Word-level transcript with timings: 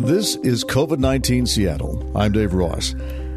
This 0.00 0.36
is 0.36 0.64
COVID 0.64 0.98
19 0.98 1.44
Seattle. 1.44 2.10
I'm 2.16 2.32
Dave 2.32 2.54
Ross. 2.54 2.94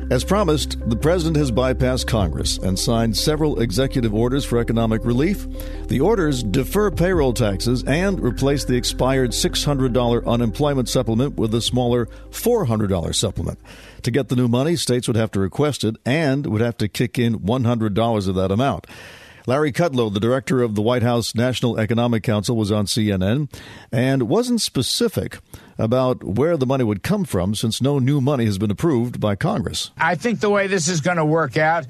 As 0.10 0.24
promised, 0.24 0.80
the 0.90 0.96
president 0.96 1.36
has 1.36 1.52
bypassed 1.52 2.08
Congress 2.08 2.58
and 2.58 2.80
signed 2.80 3.18
several 3.18 3.60
executive 3.60 4.14
orders 4.14 4.46
for 4.46 4.60
economic 4.60 5.04
relief. 5.04 5.46
The 5.90 6.00
orders 6.00 6.42
defer 6.42 6.90
payroll 6.90 7.34
taxes 7.34 7.84
and 7.84 8.18
replace 8.22 8.64
the 8.64 8.78
expired 8.78 9.32
$600 9.32 10.26
unemployment 10.26 10.88
supplement 10.88 11.36
with 11.36 11.54
a 11.54 11.62
smaller 11.62 12.06
$400 12.30 13.14
supplement. 13.14 13.60
To 14.04 14.12
get 14.12 14.30
the 14.30 14.38
new 14.38 14.48
money, 14.48 14.78
states 14.78 15.10
would 15.10 15.18
have 15.18 15.32
to 15.32 15.42
request 15.42 15.84
it 15.84 15.98
and 16.06 16.48
would 16.48 16.62
have 16.62 16.78
to 16.78 16.88
kick 16.88 17.20
in 17.20 17.40
$100 17.40 18.28
of 18.30 18.36
that 18.36 18.52
amount. 18.52 18.88
Larry 19.46 19.74
Kudlow, 19.74 20.14
the 20.14 20.22
director 20.22 20.62
of 20.62 20.76
the 20.76 20.82
White 20.82 21.04
House 21.04 21.36
National 21.36 21.78
Economic 21.78 22.24
Council, 22.24 22.56
was 22.56 22.72
on 22.72 22.86
CNN 22.86 23.54
and 23.92 24.30
wasn't 24.30 24.62
specific 24.62 25.40
about 25.78 26.24
where 26.24 26.58
the 26.58 26.66
money 26.66 26.84
would 26.84 27.04
come 27.04 27.26
from 27.26 27.56
since 27.56 27.82
no 27.82 28.00
new 28.00 28.22
money 28.22 28.46
has 28.46 28.58
been 28.58 28.72
approved 28.72 29.20
by 29.20 29.36
Congress. 29.36 29.92
I 29.98 30.16
think 30.16 30.40
the 30.40 30.50
way 30.50 30.68
this 30.68 30.88
is 30.88 31.02
going 31.02 31.18
to 31.18 31.26
work 31.26 31.58
out, 31.58 31.86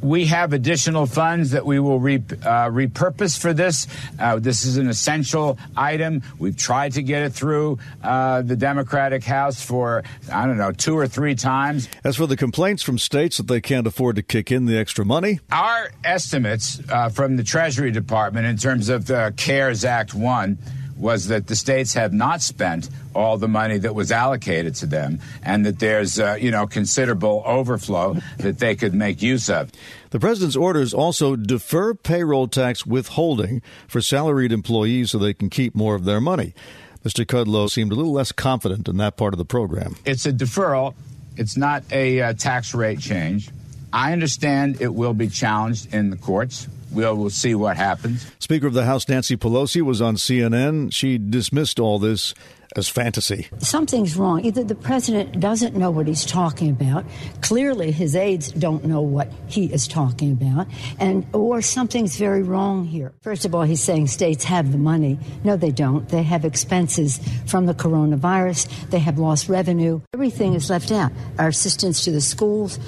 we 0.00 0.26
have 0.26 0.52
additional 0.52 1.06
funds 1.06 1.52
that 1.52 1.64
we 1.64 1.78
will 1.78 2.00
re, 2.00 2.16
uh, 2.16 2.68
repurpose 2.68 3.38
for 3.38 3.52
this. 3.52 3.86
Uh, 4.18 4.38
this 4.38 4.64
is 4.64 4.76
an 4.76 4.88
essential 4.88 5.58
item. 5.76 6.22
We've 6.38 6.56
tried 6.56 6.92
to 6.92 7.02
get 7.02 7.22
it 7.22 7.32
through 7.32 7.78
uh, 8.02 8.42
the 8.42 8.56
Democratic 8.56 9.24
House 9.24 9.62
for, 9.62 10.02
I 10.32 10.46
don't 10.46 10.58
know, 10.58 10.72
two 10.72 10.96
or 10.96 11.06
three 11.06 11.34
times. 11.34 11.88
As 12.04 12.16
for 12.16 12.26
the 12.26 12.36
complaints 12.36 12.82
from 12.82 12.98
states 12.98 13.36
that 13.36 13.46
they 13.46 13.60
can't 13.60 13.86
afford 13.86 14.16
to 14.16 14.22
kick 14.22 14.50
in 14.50 14.66
the 14.66 14.76
extra 14.76 15.04
money, 15.04 15.40
our 15.50 15.90
estimates 16.04 16.80
uh, 16.88 17.08
from 17.08 17.36
the 17.36 17.44
Treasury 17.44 17.90
Department 17.90 18.46
in 18.46 18.56
terms 18.56 18.88
of 18.88 19.06
the 19.06 19.32
CARES 19.36 19.84
Act 19.84 20.14
1 20.14 20.58
was 20.98 21.28
that 21.28 21.46
the 21.46 21.56
states 21.56 21.94
have 21.94 22.12
not 22.12 22.42
spent 22.42 22.90
all 23.14 23.38
the 23.38 23.48
money 23.48 23.78
that 23.78 23.94
was 23.94 24.12
allocated 24.12 24.74
to 24.76 24.86
them 24.86 25.20
and 25.42 25.64
that 25.64 25.78
there's 25.78 26.18
uh, 26.18 26.36
you 26.40 26.50
know 26.50 26.66
considerable 26.66 27.42
overflow 27.46 28.16
that 28.38 28.58
they 28.58 28.74
could 28.74 28.94
make 28.94 29.22
use 29.22 29.48
of. 29.48 29.70
The 30.10 30.20
president's 30.20 30.56
orders 30.56 30.94
also 30.94 31.36
defer 31.36 31.94
payroll 31.94 32.48
tax 32.48 32.86
withholding 32.86 33.62
for 33.86 34.00
salaried 34.00 34.52
employees 34.52 35.10
so 35.10 35.18
they 35.18 35.34
can 35.34 35.50
keep 35.50 35.74
more 35.74 35.94
of 35.94 36.04
their 36.04 36.20
money. 36.20 36.54
Mr. 37.04 37.24
Kudlow 37.24 37.70
seemed 37.70 37.92
a 37.92 37.94
little 37.94 38.12
less 38.12 38.32
confident 38.32 38.88
in 38.88 38.96
that 38.96 39.16
part 39.16 39.32
of 39.32 39.38
the 39.38 39.44
program. 39.44 39.96
It's 40.04 40.26
a 40.26 40.32
deferral. 40.32 40.94
It's 41.36 41.56
not 41.56 41.84
a 41.92 42.20
uh, 42.20 42.32
tax 42.32 42.74
rate 42.74 42.98
change. 42.98 43.50
I 43.92 44.12
understand 44.12 44.80
it 44.80 44.92
will 44.92 45.14
be 45.14 45.28
challenged 45.28 45.94
in 45.94 46.10
the 46.10 46.16
courts. 46.16 46.68
We'll, 46.90 47.16
we'll 47.16 47.30
see 47.30 47.54
what 47.54 47.76
happens. 47.76 48.26
Speaker 48.38 48.66
of 48.66 48.74
the 48.74 48.84
House 48.84 49.08
Nancy 49.08 49.36
Pelosi 49.36 49.82
was 49.82 50.00
on 50.00 50.16
CNN. 50.16 50.92
She 50.92 51.18
dismissed 51.18 51.78
all 51.78 51.98
this 51.98 52.34
as 52.76 52.88
fantasy. 52.88 53.48
Something's 53.58 54.16
wrong. 54.16 54.44
Either 54.44 54.62
the 54.62 54.74
president 54.74 55.40
doesn't 55.40 55.74
know 55.74 55.90
what 55.90 56.06
he's 56.06 56.24
talking 56.24 56.70
about, 56.70 57.04
clearly 57.40 57.90
his 57.90 58.14
aides 58.14 58.52
don't 58.52 58.84
know 58.84 59.00
what 59.00 59.32
he 59.46 59.66
is 59.66 59.88
talking 59.88 60.32
about, 60.32 60.66
and 60.98 61.26
or 61.32 61.62
something's 61.62 62.16
very 62.16 62.42
wrong 62.42 62.84
here. 62.84 63.12
First 63.22 63.44
of 63.44 63.54
all, 63.54 63.62
he's 63.62 63.82
saying 63.82 64.08
states 64.08 64.44
have 64.44 64.72
the 64.72 64.78
money. 64.78 65.18
No, 65.44 65.56
they 65.56 65.70
don't. 65.70 66.08
They 66.08 66.22
have 66.22 66.44
expenses 66.44 67.20
from 67.46 67.66
the 67.66 67.74
coronavirus. 67.74 68.90
They 68.90 68.98
have 68.98 69.18
lost 69.18 69.48
revenue. 69.48 70.00
Everything 70.14 70.54
is 70.54 70.68
left 70.70 70.92
out. 70.92 71.12
Our 71.38 71.48
assistance 71.48 72.04
to 72.04 72.10
the 72.10 72.20
schools, 72.20 72.78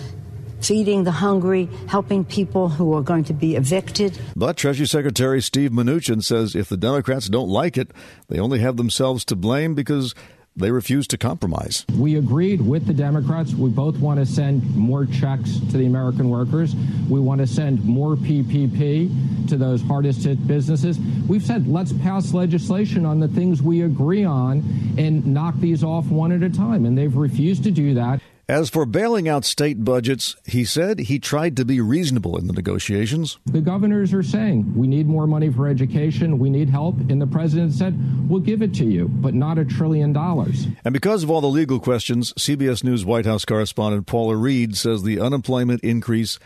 feeding 0.62 1.04
the 1.04 1.10
hungry, 1.10 1.68
helping 1.88 2.24
people 2.24 2.68
who 2.68 2.94
are 2.94 3.02
going 3.02 3.24
to 3.24 3.32
be 3.32 3.56
evicted. 3.56 4.18
But 4.36 4.56
Treasury 4.56 4.86
Secretary 4.86 5.40
Steve 5.42 5.70
Mnuchin 5.70 6.22
says 6.22 6.54
if 6.54 6.68
the 6.68 6.76
Democrats 6.76 7.28
don't 7.28 7.48
like 7.48 7.76
it, 7.76 7.90
they 8.28 8.38
only 8.38 8.60
have 8.60 8.76
themselves 8.76 9.24
to 9.26 9.36
blame 9.36 9.74
because 9.74 10.14
they 10.56 10.70
refuse 10.70 11.06
to 11.08 11.18
compromise. 11.18 11.86
We 11.96 12.16
agreed 12.16 12.60
with 12.60 12.86
the 12.86 12.92
Democrats. 12.92 13.54
We 13.54 13.70
both 13.70 13.98
want 13.98 14.18
to 14.20 14.26
send 14.26 14.76
more 14.76 15.06
checks 15.06 15.58
to 15.70 15.78
the 15.78 15.86
American 15.86 16.28
workers. 16.28 16.74
We 17.08 17.20
want 17.20 17.40
to 17.40 17.46
send 17.46 17.84
more 17.84 18.16
PPP 18.16 19.48
to 19.48 19.56
those 19.56 19.80
hardest 19.82 20.24
hit 20.24 20.46
businesses. 20.46 20.98
We've 21.28 21.42
said 21.42 21.68
let's 21.68 21.92
pass 21.92 22.34
legislation 22.34 23.06
on 23.06 23.20
the 23.20 23.28
things 23.28 23.62
we 23.62 23.82
agree 23.82 24.24
on 24.24 24.58
and 24.98 25.24
knock 25.26 25.54
these 25.58 25.84
off 25.84 26.06
one 26.06 26.32
at 26.32 26.42
a 26.42 26.50
time. 26.50 26.84
And 26.84 26.98
they've 26.98 27.14
refused 27.14 27.64
to 27.64 27.70
do 27.70 27.94
that. 27.94 28.20
As 28.50 28.68
for 28.68 28.84
bailing 28.84 29.28
out 29.28 29.44
state 29.44 29.84
budgets, 29.84 30.34
he 30.44 30.64
said 30.64 30.98
he 30.98 31.20
tried 31.20 31.56
to 31.56 31.64
be 31.64 31.80
reasonable 31.80 32.36
in 32.36 32.48
the 32.48 32.52
negotiations. 32.52 33.38
The 33.46 33.60
governors 33.60 34.12
are 34.12 34.24
saying 34.24 34.74
we 34.74 34.88
need 34.88 35.06
more 35.06 35.28
money 35.28 35.52
for 35.52 35.68
education, 35.68 36.36
we 36.36 36.50
need 36.50 36.68
help, 36.68 36.98
and 37.08 37.22
the 37.22 37.28
president 37.28 37.74
said 37.74 37.96
we'll 38.28 38.40
give 38.40 38.60
it 38.60 38.74
to 38.74 38.84
you, 38.84 39.06
but 39.06 39.34
not 39.34 39.56
a 39.58 39.64
trillion 39.64 40.12
dollars. 40.12 40.66
And 40.84 40.92
because 40.92 41.22
of 41.22 41.30
all 41.30 41.40
the 41.40 41.46
legal 41.46 41.78
questions, 41.78 42.32
CBS 42.32 42.82
News 42.82 43.04
White 43.04 43.24
House 43.24 43.44
correspondent 43.44 44.08
Paula 44.08 44.34
Reid 44.34 44.76
says 44.76 45.04
the 45.04 45.20
unemployment 45.20 45.84
increase 45.84 46.40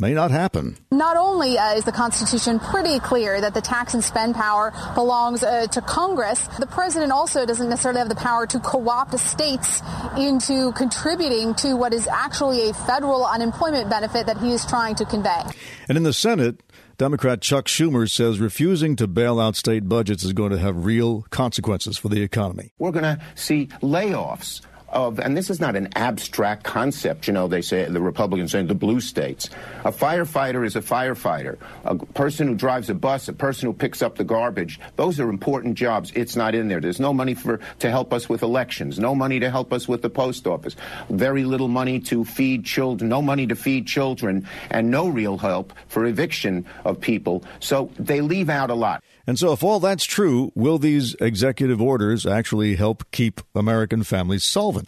may 0.00 0.14
not 0.14 0.30
happen. 0.30 0.76
Not 0.90 1.16
only 1.16 1.58
uh, 1.58 1.74
is 1.74 1.84
the 1.84 1.92
Constitution 1.92 2.58
pretty 2.58 2.98
clear 2.98 3.40
that 3.40 3.54
the 3.54 3.60
tax 3.60 3.94
and 3.94 4.02
spend 4.02 4.34
power 4.34 4.72
belongs 4.94 5.42
uh, 5.42 5.66
to 5.68 5.80
Congress, 5.82 6.46
the 6.58 6.66
president 6.66 7.12
also 7.12 7.44
doesn't 7.44 7.68
necessarily 7.68 7.98
have 7.98 8.08
the 8.08 8.14
power 8.14 8.46
to 8.46 8.58
co-opt 8.60 9.18
states 9.18 9.82
into 10.16 10.72
contributing 10.72 11.54
to 11.54 11.74
what 11.74 11.92
is 11.92 12.06
actually 12.08 12.70
a 12.70 12.74
federal 12.74 13.24
unemployment 13.24 13.90
benefit 13.90 14.26
that 14.26 14.38
he 14.38 14.52
is 14.52 14.64
trying 14.66 14.94
to 14.94 15.04
convey. 15.04 15.42
And 15.88 15.96
in 15.96 16.04
the 16.04 16.12
Senate, 16.12 16.62
Democrat 17.00 17.40
Chuck 17.40 17.64
Schumer 17.64 18.10
says 18.10 18.40
refusing 18.40 18.94
to 18.96 19.06
bail 19.06 19.40
out 19.40 19.56
state 19.56 19.88
budgets 19.88 20.22
is 20.22 20.34
going 20.34 20.50
to 20.50 20.58
have 20.58 20.84
real 20.84 21.22
consequences 21.30 21.96
for 21.96 22.08
the 22.08 22.20
economy. 22.22 22.72
We're 22.78 22.90
going 22.90 23.04
to 23.04 23.20
see 23.34 23.68
layoffs 23.80 24.60
of, 24.90 25.18
and 25.18 25.36
this 25.36 25.50
is 25.50 25.60
not 25.60 25.76
an 25.76 25.88
abstract 25.94 26.64
concept, 26.64 27.26
you 27.26 27.32
know, 27.32 27.48
they 27.48 27.62
say, 27.62 27.84
the 27.84 28.00
Republicans 28.00 28.52
say, 28.52 28.62
the 28.62 28.74
blue 28.74 29.00
states. 29.00 29.50
A 29.84 29.92
firefighter 29.92 30.64
is 30.66 30.76
a 30.76 30.80
firefighter. 30.80 31.58
A 31.84 31.94
person 31.96 32.48
who 32.48 32.54
drives 32.54 32.90
a 32.90 32.94
bus, 32.94 33.28
a 33.28 33.32
person 33.32 33.66
who 33.66 33.72
picks 33.72 34.02
up 34.02 34.16
the 34.16 34.24
garbage, 34.24 34.80
those 34.96 35.20
are 35.20 35.28
important 35.28 35.76
jobs. 35.76 36.12
It's 36.14 36.36
not 36.36 36.54
in 36.54 36.68
there. 36.68 36.80
There's 36.80 37.00
no 37.00 37.12
money 37.12 37.34
for, 37.34 37.60
to 37.78 37.90
help 37.90 38.12
us 38.12 38.28
with 38.28 38.42
elections, 38.42 38.98
no 38.98 39.14
money 39.14 39.40
to 39.40 39.50
help 39.50 39.72
us 39.72 39.86
with 39.86 40.02
the 40.02 40.10
post 40.10 40.46
office, 40.46 40.76
very 41.08 41.44
little 41.44 41.68
money 41.68 42.00
to 42.00 42.24
feed 42.24 42.64
children, 42.64 43.08
no 43.08 43.22
money 43.22 43.46
to 43.46 43.56
feed 43.56 43.86
children, 43.86 44.46
and 44.70 44.90
no 44.90 45.08
real 45.08 45.38
help 45.38 45.72
for 45.88 46.04
eviction 46.06 46.66
of 46.84 47.00
people. 47.00 47.44
So 47.60 47.90
they 47.98 48.20
leave 48.20 48.48
out 48.48 48.70
a 48.70 48.74
lot. 48.74 49.02
And 49.26 49.38
so, 49.38 49.52
if 49.52 49.62
all 49.62 49.78
that's 49.78 50.04
true, 50.04 50.50
will 50.56 50.78
these 50.78 51.14
executive 51.20 51.80
orders 51.80 52.26
actually 52.26 52.74
help 52.74 53.08
keep 53.12 53.40
American 53.54 54.02
families 54.02 54.42
solvent? 54.42 54.79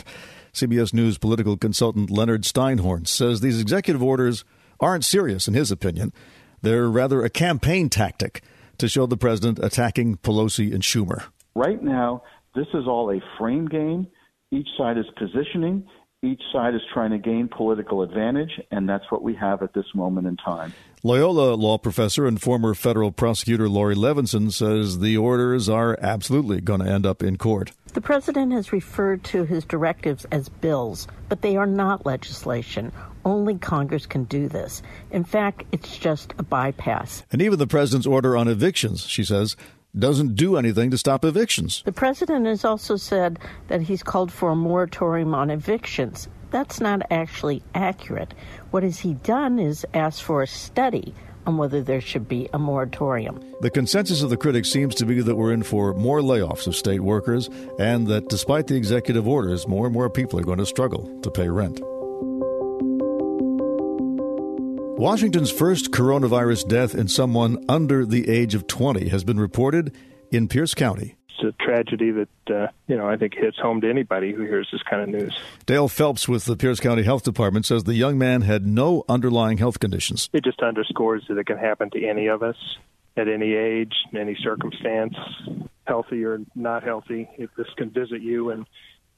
CBS 0.52 0.92
News 0.92 1.18
political 1.18 1.56
consultant 1.56 2.10
Leonard 2.10 2.42
Steinhorn 2.42 3.06
says 3.06 3.40
these 3.40 3.60
executive 3.60 4.02
orders 4.02 4.44
aren't 4.80 5.04
serious, 5.04 5.48
in 5.48 5.54
his 5.54 5.70
opinion. 5.70 6.12
They're 6.60 6.88
rather 6.88 7.22
a 7.22 7.30
campaign 7.30 7.88
tactic 7.88 8.42
to 8.78 8.88
show 8.88 9.06
the 9.06 9.16
president 9.16 9.58
attacking 9.62 10.16
Pelosi 10.18 10.72
and 10.72 10.82
Schumer. 10.82 11.24
Right 11.54 11.82
now, 11.82 12.22
this 12.54 12.66
is 12.74 12.86
all 12.86 13.10
a 13.10 13.20
frame 13.38 13.66
game. 13.66 14.06
Each 14.50 14.68
side 14.76 14.98
is 14.98 15.06
positioning. 15.16 15.86
Each 16.22 16.42
side 16.52 16.74
is 16.74 16.80
trying 16.92 17.10
to 17.10 17.18
gain 17.18 17.48
political 17.48 18.02
advantage, 18.02 18.60
and 18.70 18.88
that's 18.88 19.04
what 19.10 19.22
we 19.22 19.34
have 19.34 19.62
at 19.62 19.74
this 19.74 19.86
moment 19.94 20.26
in 20.26 20.36
time. 20.36 20.72
Loyola 21.04 21.54
law 21.54 21.78
professor 21.78 22.28
and 22.28 22.40
former 22.40 22.74
federal 22.74 23.10
prosecutor 23.10 23.68
Laurie 23.68 23.96
Levenson 23.96 24.52
says 24.52 25.00
the 25.00 25.16
orders 25.16 25.68
are 25.68 25.98
absolutely 26.00 26.60
going 26.60 26.78
to 26.78 26.88
end 26.88 27.04
up 27.04 27.24
in 27.24 27.36
court. 27.36 27.72
The 27.92 28.00
president 28.00 28.52
has 28.52 28.72
referred 28.72 29.24
to 29.24 29.42
his 29.42 29.64
directives 29.64 30.26
as 30.30 30.48
bills, 30.48 31.08
but 31.28 31.42
they 31.42 31.56
are 31.56 31.66
not 31.66 32.06
legislation. 32.06 32.92
Only 33.24 33.58
Congress 33.58 34.06
can 34.06 34.22
do 34.24 34.46
this. 34.46 34.80
In 35.10 35.24
fact, 35.24 35.64
it's 35.72 35.98
just 35.98 36.34
a 36.38 36.44
bypass. 36.44 37.24
And 37.32 37.42
even 37.42 37.58
the 37.58 37.66
president's 37.66 38.06
order 38.06 38.36
on 38.36 38.46
evictions, 38.46 39.04
she 39.04 39.24
says, 39.24 39.56
doesn't 39.98 40.36
do 40.36 40.56
anything 40.56 40.92
to 40.92 40.98
stop 40.98 41.24
evictions. 41.24 41.82
The 41.84 41.90
president 41.90 42.46
has 42.46 42.64
also 42.64 42.94
said 42.94 43.40
that 43.66 43.82
he's 43.82 44.04
called 44.04 44.30
for 44.30 44.50
a 44.50 44.56
moratorium 44.56 45.34
on 45.34 45.50
evictions 45.50 46.28
that's 46.52 46.80
not 46.80 47.02
actually 47.10 47.62
accurate. 47.74 48.34
What 48.70 48.84
has 48.84 49.00
he 49.00 49.14
done 49.14 49.58
is 49.58 49.84
asked 49.94 50.22
for 50.22 50.42
a 50.42 50.46
study 50.46 51.14
on 51.46 51.56
whether 51.56 51.82
there 51.82 52.00
should 52.00 52.28
be 52.28 52.48
a 52.52 52.58
moratorium. 52.58 53.40
The 53.62 53.70
consensus 53.70 54.22
of 54.22 54.30
the 54.30 54.36
critics 54.36 54.70
seems 54.70 54.94
to 54.96 55.06
be 55.06 55.20
that 55.20 55.34
we're 55.34 55.52
in 55.52 55.64
for 55.64 55.92
more 55.94 56.20
layoffs 56.20 56.68
of 56.68 56.76
state 56.76 57.00
workers, 57.00 57.48
and 57.78 58.06
that 58.06 58.28
despite 58.28 58.68
the 58.68 58.76
executive 58.76 59.26
orders, 59.26 59.66
more 59.66 59.86
and 59.86 59.94
more 59.94 60.08
people 60.08 60.38
are 60.38 60.44
going 60.44 60.58
to 60.58 60.66
struggle 60.66 61.20
to 61.22 61.30
pay 61.30 61.48
rent. 61.48 61.80
Washington's 64.98 65.50
first 65.50 65.90
coronavirus 65.90 66.68
death 66.68 66.94
in 66.94 67.08
someone 67.08 67.64
under 67.68 68.06
the 68.06 68.28
age 68.28 68.54
of 68.54 68.68
20 68.68 69.08
has 69.08 69.24
been 69.24 69.40
reported 69.40 69.96
in 70.30 70.46
Pierce 70.46 70.74
County 70.74 71.16
a 71.42 71.52
tragedy 71.52 72.10
that 72.10 72.54
uh, 72.54 72.68
you 72.86 72.96
know 72.96 73.08
I 73.08 73.16
think 73.16 73.34
hits 73.34 73.58
home 73.58 73.80
to 73.82 73.90
anybody 73.90 74.32
who 74.32 74.42
hears 74.42 74.68
this 74.72 74.82
kind 74.82 75.02
of 75.02 75.08
news. 75.08 75.38
Dale 75.66 75.88
Phelps 75.88 76.28
with 76.28 76.44
the 76.44 76.56
Pierce 76.56 76.80
County 76.80 77.02
Health 77.02 77.22
Department 77.22 77.66
says 77.66 77.84
the 77.84 77.94
young 77.94 78.18
man 78.18 78.42
had 78.42 78.66
no 78.66 79.04
underlying 79.08 79.58
health 79.58 79.80
conditions. 79.80 80.28
It 80.32 80.44
just 80.44 80.60
underscores 80.60 81.24
that 81.28 81.38
it 81.38 81.46
can 81.46 81.58
happen 81.58 81.90
to 81.90 82.06
any 82.06 82.26
of 82.26 82.42
us 82.42 82.56
at 83.16 83.28
any 83.28 83.54
age, 83.54 83.92
any 84.14 84.36
circumstance, 84.42 85.14
healthy 85.86 86.24
or 86.24 86.40
not 86.54 86.82
healthy. 86.82 87.28
If 87.36 87.50
this 87.56 87.68
can 87.76 87.90
visit 87.90 88.22
you 88.22 88.50
and 88.50 88.66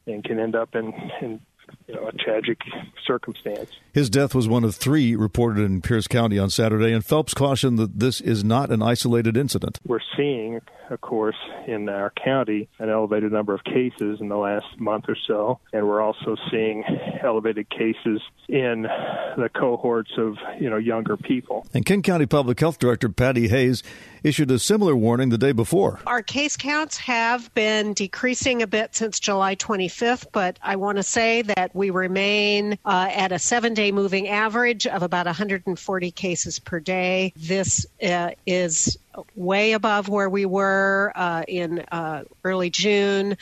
and 0.06 0.22
can 0.22 0.38
end 0.38 0.54
up 0.54 0.74
in, 0.74 0.92
in 1.22 1.40
you 1.86 1.94
know, 1.94 2.08
a 2.08 2.12
tragic 2.12 2.58
circumstance. 3.06 3.70
His 3.92 4.10
death 4.10 4.34
was 4.34 4.48
one 4.48 4.64
of 4.64 4.74
three 4.74 5.14
reported 5.14 5.64
in 5.64 5.82
Pierce 5.82 6.06
County 6.06 6.38
on 6.38 6.50
Saturday, 6.50 6.92
and 6.92 7.04
Phelps 7.04 7.34
cautioned 7.34 7.78
that 7.78 7.98
this 7.98 8.20
is 8.20 8.44
not 8.44 8.70
an 8.70 8.82
isolated 8.82 9.36
incident. 9.36 9.78
We're 9.86 10.00
seeing, 10.16 10.60
of 10.90 11.00
course, 11.00 11.36
in 11.66 11.88
our 11.88 12.12
county 12.22 12.68
an 12.78 12.90
elevated 12.90 13.32
number 13.32 13.54
of 13.54 13.62
cases 13.64 14.20
in 14.20 14.28
the 14.28 14.36
last 14.36 14.66
month 14.78 15.04
or 15.08 15.16
so, 15.26 15.60
and 15.72 15.86
we're 15.86 16.02
also 16.02 16.36
seeing 16.50 16.84
elevated 17.22 17.68
cases 17.70 18.20
in 18.48 18.82
the 18.82 19.50
cohorts 19.54 20.12
of 20.18 20.36
you 20.60 20.70
know 20.70 20.76
younger 20.76 21.16
people. 21.16 21.66
And 21.72 21.84
King 21.84 22.02
County 22.02 22.26
Public 22.26 22.58
Health 22.60 22.78
Director 22.78 23.08
Patty 23.08 23.48
Hayes 23.48 23.82
issued 24.24 24.50
a 24.50 24.58
similar 24.58 24.96
warning 24.96 25.28
the 25.28 25.38
day 25.38 25.52
before. 25.52 26.00
Our 26.06 26.22
case 26.22 26.56
counts 26.56 26.96
have 26.96 27.52
been 27.54 27.92
decreasing 27.92 28.62
a 28.62 28.66
bit 28.66 28.96
since 28.96 29.20
July 29.20 29.54
25th, 29.54 30.26
but 30.32 30.58
I 30.62 30.76
want 30.76 30.96
to 30.96 31.02
say 31.02 31.42
that 31.42 31.74
we 31.74 31.90
remain 31.90 32.78
uh, 32.84 33.10
at 33.12 33.30
a 33.30 33.38
seven 33.38 33.74
day 33.74 33.92
moving 33.92 34.26
average 34.28 34.86
of 34.86 35.02
about 35.02 35.26
140 35.26 36.10
cases 36.10 36.58
per 36.58 36.80
day. 36.80 37.32
This 37.36 37.86
uh, 38.02 38.30
is 38.46 38.98
way 39.36 39.72
above 39.72 40.08
where 40.08 40.28
we 40.28 40.46
were 40.46 41.12
uh, 41.14 41.44
in 41.46 41.80
uh, 41.92 42.24
early 42.42 42.70
June. 42.70 43.36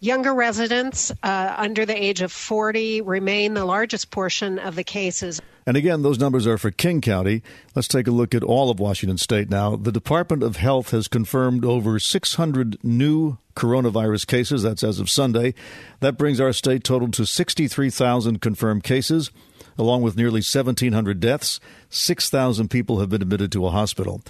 Younger 0.00 0.32
residents 0.32 1.10
uh, 1.24 1.54
under 1.56 1.84
the 1.84 1.96
age 1.96 2.22
of 2.22 2.30
40 2.30 3.00
remain 3.00 3.54
the 3.54 3.64
largest 3.64 4.12
portion 4.12 4.60
of 4.60 4.76
the 4.76 4.84
cases. 4.84 5.40
And 5.66 5.76
again, 5.76 6.02
those 6.02 6.20
numbers 6.20 6.46
are 6.46 6.56
for 6.56 6.70
King 6.70 7.00
County. 7.00 7.42
Let's 7.74 7.88
take 7.88 8.06
a 8.06 8.12
look 8.12 8.32
at 8.34 8.44
all 8.44 8.70
of 8.70 8.78
Washington 8.78 9.18
state 9.18 9.50
now. 9.50 9.74
The 9.74 9.92
Department 9.92 10.44
of 10.44 10.56
Health 10.56 10.92
has 10.92 11.08
confirmed 11.08 11.64
over 11.64 11.98
600 11.98 12.78
new 12.84 13.38
coronavirus 13.56 14.26
cases. 14.28 14.62
That's 14.62 14.84
as 14.84 15.00
of 15.00 15.10
Sunday. 15.10 15.52
That 15.98 16.16
brings 16.16 16.40
our 16.40 16.52
state 16.52 16.84
total 16.84 17.10
to 17.10 17.26
63,000 17.26 18.40
confirmed 18.40 18.84
cases, 18.84 19.32
along 19.76 20.02
with 20.02 20.16
nearly 20.16 20.38
1,700 20.38 21.18
deaths. 21.18 21.58
6,000 21.90 22.68
people 22.70 23.00
have 23.00 23.10
been 23.10 23.22
admitted 23.22 23.50
to 23.52 23.66
a 23.66 23.70
hospital. 23.70 24.22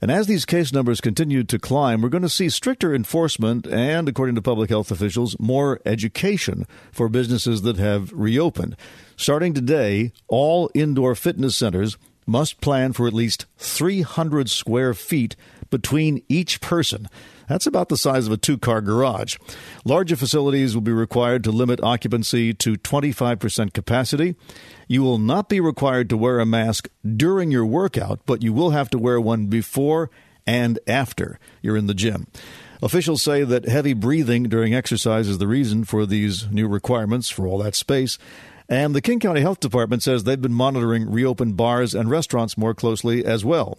And 0.00 0.10
as 0.10 0.26
these 0.26 0.46
case 0.46 0.72
numbers 0.72 1.00
continue 1.02 1.44
to 1.44 1.58
climb, 1.58 2.00
we're 2.00 2.08
going 2.08 2.22
to 2.22 2.28
see 2.28 2.48
stricter 2.48 2.94
enforcement 2.94 3.66
and, 3.66 4.08
according 4.08 4.34
to 4.36 4.42
public 4.42 4.70
health 4.70 4.90
officials, 4.90 5.38
more 5.38 5.78
education 5.84 6.66
for 6.90 7.10
businesses 7.10 7.62
that 7.62 7.76
have 7.76 8.10
reopened. 8.12 8.76
Starting 9.16 9.52
today, 9.52 10.12
all 10.26 10.70
indoor 10.74 11.14
fitness 11.14 11.54
centers 11.54 11.98
must 12.26 12.62
plan 12.62 12.94
for 12.94 13.06
at 13.06 13.12
least 13.12 13.44
300 13.58 14.48
square 14.48 14.94
feet 14.94 15.36
between 15.68 16.22
each 16.28 16.60
person. 16.62 17.06
That's 17.50 17.66
about 17.66 17.88
the 17.88 17.96
size 17.96 18.28
of 18.28 18.32
a 18.32 18.36
two 18.36 18.58
car 18.58 18.80
garage. 18.80 19.36
Larger 19.84 20.14
facilities 20.14 20.72
will 20.72 20.82
be 20.82 20.92
required 20.92 21.42
to 21.42 21.50
limit 21.50 21.82
occupancy 21.82 22.54
to 22.54 22.74
25% 22.76 23.72
capacity. 23.72 24.36
You 24.86 25.02
will 25.02 25.18
not 25.18 25.48
be 25.48 25.58
required 25.58 26.08
to 26.10 26.16
wear 26.16 26.38
a 26.38 26.46
mask 26.46 26.88
during 27.04 27.50
your 27.50 27.66
workout, 27.66 28.20
but 28.24 28.44
you 28.44 28.52
will 28.52 28.70
have 28.70 28.88
to 28.90 28.98
wear 28.98 29.20
one 29.20 29.48
before 29.48 30.10
and 30.46 30.78
after 30.86 31.40
you're 31.60 31.76
in 31.76 31.88
the 31.88 31.92
gym. 31.92 32.28
Officials 32.84 33.20
say 33.20 33.42
that 33.42 33.64
heavy 33.64 33.94
breathing 33.94 34.44
during 34.44 34.72
exercise 34.72 35.26
is 35.26 35.38
the 35.38 35.48
reason 35.48 35.82
for 35.82 36.06
these 36.06 36.48
new 36.52 36.68
requirements 36.68 37.30
for 37.30 37.48
all 37.48 37.58
that 37.58 37.74
space. 37.74 38.16
And 38.68 38.94
the 38.94 39.02
King 39.02 39.18
County 39.18 39.40
Health 39.40 39.58
Department 39.58 40.04
says 40.04 40.22
they've 40.22 40.40
been 40.40 40.54
monitoring 40.54 41.10
reopened 41.10 41.56
bars 41.56 41.96
and 41.96 42.08
restaurants 42.08 42.56
more 42.56 42.74
closely 42.74 43.24
as 43.24 43.44
well. 43.44 43.78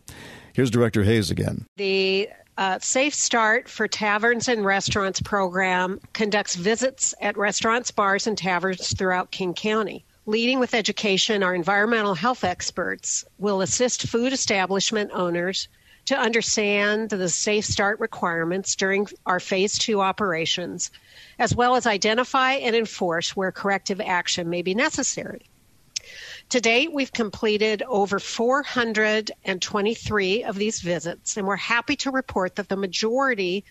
Here's 0.53 0.69
Director 0.69 1.03
Hayes 1.03 1.31
again. 1.31 1.65
The 1.77 2.27
uh, 2.61 2.77
Safe 2.77 3.15
Start 3.15 3.67
for 3.67 3.87
Taverns 3.87 4.47
and 4.47 4.63
Restaurants 4.63 5.19
program 5.19 5.99
conducts 6.13 6.53
visits 6.53 7.15
at 7.19 7.35
restaurants, 7.35 7.89
bars, 7.89 8.27
and 8.27 8.37
taverns 8.37 8.95
throughout 8.95 9.31
King 9.31 9.55
County. 9.55 10.05
Leading 10.27 10.59
with 10.59 10.75
education, 10.75 11.41
our 11.41 11.55
environmental 11.55 12.13
health 12.13 12.43
experts 12.43 13.25
will 13.39 13.61
assist 13.61 14.07
food 14.07 14.31
establishment 14.31 15.09
owners 15.11 15.69
to 16.05 16.15
understand 16.15 17.09
the 17.09 17.29
Safe 17.29 17.65
Start 17.65 17.99
requirements 17.99 18.75
during 18.75 19.07
our 19.25 19.39
Phase 19.39 19.79
2 19.79 19.99
operations, 19.99 20.91
as 21.39 21.55
well 21.55 21.75
as 21.75 21.87
identify 21.87 22.53
and 22.53 22.75
enforce 22.75 23.35
where 23.35 23.51
corrective 23.51 23.99
action 23.99 24.51
may 24.51 24.61
be 24.61 24.75
necessary. 24.75 25.41
To 26.49 26.59
date, 26.59 26.93
we've 26.93 27.11
completed 27.11 27.81
over 27.83 28.19
423 28.19 30.43
of 30.43 30.55
these 30.55 30.81
visits, 30.81 31.37
and 31.37 31.47
we're 31.47 31.55
happy 31.55 31.95
to 31.97 32.09
report 32.11 32.55
that 32.55 32.69
the 32.69 32.77
majority 32.77 33.65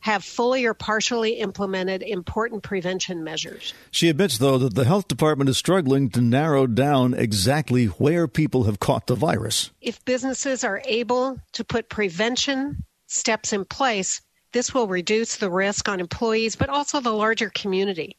have 0.00 0.24
fully 0.24 0.64
or 0.64 0.74
partially 0.74 1.34
implemented 1.34 2.02
important 2.02 2.64
prevention 2.64 3.22
measures. 3.22 3.72
She 3.92 4.08
admits, 4.08 4.38
though, 4.38 4.58
that 4.58 4.74
the 4.74 4.84
health 4.84 5.06
department 5.06 5.48
is 5.48 5.56
struggling 5.56 6.10
to 6.10 6.20
narrow 6.20 6.66
down 6.66 7.14
exactly 7.14 7.86
where 7.86 8.26
people 8.26 8.64
have 8.64 8.80
caught 8.80 9.06
the 9.06 9.14
virus. 9.14 9.70
If 9.80 10.04
businesses 10.04 10.64
are 10.64 10.82
able 10.86 11.38
to 11.52 11.62
put 11.62 11.88
prevention 11.88 12.82
steps 13.06 13.52
in 13.52 13.64
place, 13.64 14.20
this 14.50 14.74
will 14.74 14.88
reduce 14.88 15.36
the 15.36 15.50
risk 15.50 15.88
on 15.88 16.00
employees, 16.00 16.56
but 16.56 16.68
also 16.68 16.98
the 17.00 17.12
larger 17.12 17.50
community. 17.50 18.16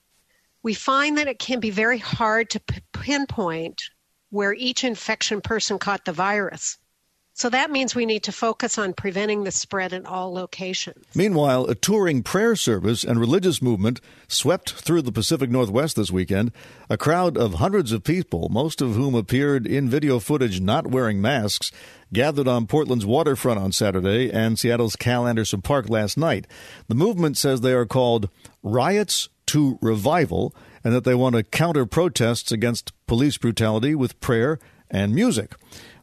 We 0.63 0.73
find 0.73 1.17
that 1.17 1.27
it 1.27 1.39
can 1.39 1.59
be 1.59 1.69
very 1.69 1.97
hard 1.97 2.49
to 2.51 2.61
pinpoint 2.93 3.81
where 4.29 4.53
each 4.53 4.83
infection 4.83 5.41
person 5.41 5.77
caught 5.77 6.05
the 6.05 6.13
virus. 6.13 6.77
So 7.35 7.49
that 7.49 7.71
means 7.71 7.95
we 7.95 8.05
need 8.05 8.23
to 8.23 8.31
focus 8.31 8.77
on 8.77 8.93
preventing 8.93 9.43
the 9.43 9.51
spread 9.51 9.91
in 9.91 10.05
all 10.05 10.31
locations. 10.31 11.03
Meanwhile, 11.15 11.65
a 11.65 11.73
touring 11.73 12.21
prayer 12.21 12.55
service 12.55 13.03
and 13.03 13.19
religious 13.19 13.59
movement 13.59 13.99
swept 14.27 14.73
through 14.73 15.01
the 15.01 15.11
Pacific 15.11 15.49
Northwest 15.49 15.95
this 15.95 16.11
weekend. 16.11 16.51
A 16.91 16.97
crowd 16.97 17.35
of 17.35 17.55
hundreds 17.55 17.91
of 17.91 18.03
people, 18.03 18.49
most 18.49 18.81
of 18.81 18.93
whom 18.93 19.15
appeared 19.15 19.65
in 19.65 19.89
video 19.89 20.19
footage 20.19 20.61
not 20.61 20.87
wearing 20.87 21.21
masks, 21.21 21.71
gathered 22.13 22.47
on 22.47 22.67
Portland's 22.67 23.05
waterfront 23.05 23.59
on 23.59 23.71
Saturday 23.71 24.31
and 24.31 24.59
Seattle's 24.59 24.95
Cal 24.95 25.25
Anderson 25.25 25.63
Park 25.63 25.89
last 25.89 26.19
night. 26.19 26.45
The 26.87 26.95
movement 26.95 27.37
says 27.37 27.61
they 27.61 27.73
are 27.73 27.87
called 27.87 28.29
Riots 28.61 29.29
to 29.53 29.77
Revival 29.81 30.55
and 30.83 30.95
that 30.95 31.03
they 31.03 31.13
want 31.13 31.35
to 31.35 31.43
counter 31.43 31.85
protests 31.85 32.51
against 32.51 32.91
police 33.05 33.37
brutality 33.37 33.93
with 33.93 34.19
prayer 34.19 34.57
and 34.89 35.13
music. 35.13 35.53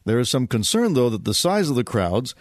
There 0.05 0.19
is 0.19 0.29
some 0.29 0.47
concern, 0.47 0.93
though, 0.93 1.09
that 1.09 1.25
the 1.25 1.33
size 1.33 1.69
of 1.69 1.75
the 1.75 1.83
crowds, 1.83 2.33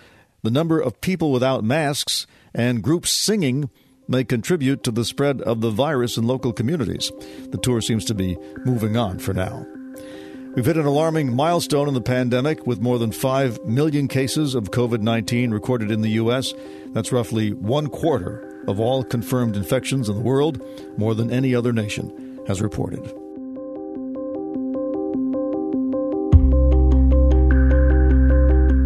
the 0.44 0.52
number 0.52 0.78
of 0.78 1.00
people 1.00 1.32
without 1.32 1.64
masks, 1.64 2.28
and 2.54 2.80
groups 2.80 3.10
singing 3.10 3.70
may 4.06 4.22
contribute 4.22 4.84
to 4.84 4.92
the 4.92 5.04
spread 5.04 5.42
of 5.42 5.60
the 5.60 5.70
virus 5.70 6.16
in 6.16 6.28
local 6.28 6.52
communities. 6.52 7.10
The 7.50 7.58
tour 7.58 7.80
seems 7.80 8.04
to 8.04 8.14
be 8.14 8.38
moving 8.64 8.96
on 8.96 9.18
for 9.18 9.34
now. 9.34 9.66
We've 10.56 10.66
hit 10.66 10.76
an 10.76 10.84
alarming 10.84 11.32
milestone 11.36 11.86
in 11.86 11.94
the 11.94 12.00
pandemic 12.00 12.66
with 12.66 12.80
more 12.80 12.98
than 12.98 13.12
5 13.12 13.66
million 13.66 14.08
cases 14.08 14.56
of 14.56 14.72
COVID 14.72 15.00
19 15.00 15.52
recorded 15.52 15.92
in 15.92 16.00
the 16.00 16.10
U.S. 16.10 16.54
That's 16.88 17.12
roughly 17.12 17.52
one 17.52 17.86
quarter 17.86 18.60
of 18.66 18.80
all 18.80 19.04
confirmed 19.04 19.56
infections 19.56 20.08
in 20.08 20.16
the 20.16 20.22
world, 20.22 20.60
more 20.98 21.14
than 21.14 21.30
any 21.30 21.54
other 21.54 21.72
nation 21.72 22.40
has 22.48 22.60
reported. 22.60 23.19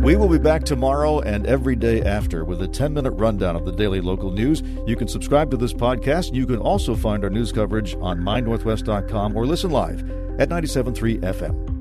We 0.05 0.17
will 0.17 0.29
be 0.29 0.37
back 0.37 0.65
tomorrow 0.65 1.21
and 1.21 1.47
every 1.47 1.75
day 1.77 2.03
after 2.03 2.45
with 2.45 2.61
a 2.61 2.69
10 2.69 2.93
minute 2.93 3.13
rundown 3.13 3.57
of 3.57 3.65
the 3.65 3.73
daily 3.73 4.03
local 4.03 4.31
news. 4.31 4.63
You 4.87 4.97
can 4.97 5.09
subscribe 5.09 5.51
to 5.51 5.57
this 5.57 5.73
podcast. 5.73 6.35
You 6.35 6.47
can 6.47 6.59
also 6.59 6.95
find 6.95 7.25
our 7.25 7.31
news 7.31 7.53
coverage 7.53 7.95
on 7.95 8.21
mynorthwest.com 8.21 9.35
or 9.35 9.47
listen 9.47 9.71
live 9.71 10.01
at 10.39 10.51
97.3 10.51 11.21
FM. 11.23 11.74